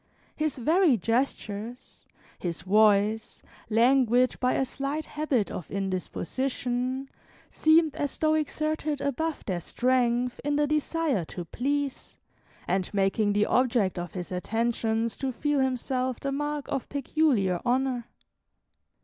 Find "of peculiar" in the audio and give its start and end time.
16.69-17.61